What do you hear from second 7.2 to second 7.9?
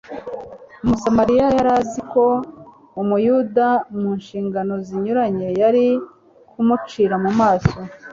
mu maso